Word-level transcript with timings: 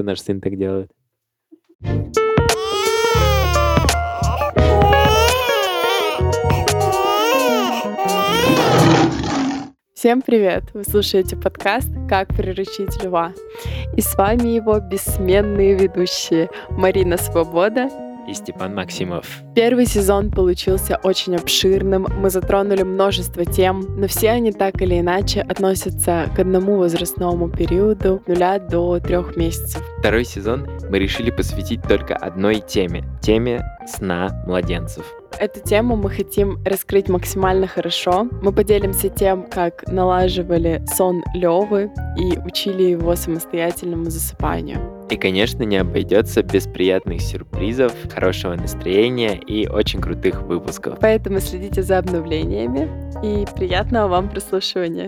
что 0.00 0.04
наш 0.04 0.20
сын 0.22 0.40
так 0.40 0.56
делает. 0.56 0.90
Всем 9.94 10.22
привет! 10.22 10.64
Вы 10.72 10.84
слушаете 10.84 11.36
подкаст 11.36 11.90
«Как 12.08 12.28
приручить 12.28 13.02
льва». 13.04 13.34
И 13.98 14.00
с 14.00 14.14
вами 14.14 14.48
его 14.48 14.80
бессменные 14.80 15.74
ведущие 15.74 16.48
Марина 16.70 17.18
Свобода 17.18 17.90
и 18.26 18.34
Степан 18.34 18.74
Максимов. 18.74 19.26
Первый 19.54 19.86
сезон 19.86 20.30
получился 20.30 20.98
очень 21.02 21.36
обширным, 21.36 22.06
мы 22.18 22.30
затронули 22.30 22.82
множество 22.82 23.44
тем, 23.44 23.84
но 23.98 24.06
все 24.06 24.30
они 24.30 24.52
так 24.52 24.80
или 24.82 25.00
иначе 25.00 25.40
относятся 25.40 26.30
к 26.34 26.38
одному 26.38 26.76
возрастному 26.76 27.48
периоду, 27.48 28.22
нуля 28.26 28.58
до 28.58 28.98
трех 29.00 29.36
месяцев. 29.36 29.82
Второй 29.98 30.24
сезон 30.24 30.66
мы 30.88 30.98
решили 30.98 31.30
посвятить 31.30 31.82
только 31.82 32.16
одной 32.16 32.60
теме— 32.60 33.04
теме 33.22 33.64
сна 33.86 34.42
младенцев. 34.46 35.04
Эту 35.38 35.60
тему 35.60 35.96
мы 35.96 36.10
хотим 36.10 36.62
раскрыть 36.64 37.08
максимально 37.08 37.66
хорошо. 37.66 38.28
Мы 38.42 38.52
поделимся 38.52 39.08
тем, 39.08 39.44
как 39.44 39.86
налаживали 39.86 40.82
сон 40.86 41.22
Левы 41.34 41.90
и 42.18 42.38
учили 42.38 42.82
его 42.82 43.14
самостоятельному 43.14 44.10
засыпанию. 44.10 44.99
И, 45.10 45.16
конечно, 45.16 45.64
не 45.64 45.76
обойдется 45.76 46.42
без 46.44 46.68
приятных 46.68 47.20
сюрпризов, 47.20 47.92
хорошего 48.14 48.54
настроения 48.54 49.36
и 49.36 49.66
очень 49.66 50.00
крутых 50.00 50.42
выпусков. 50.42 50.98
Поэтому 51.00 51.40
следите 51.40 51.82
за 51.82 51.98
обновлениями 51.98 52.88
и 53.24 53.44
приятного 53.56 54.06
вам 54.06 54.28
прослушивания. 54.28 54.98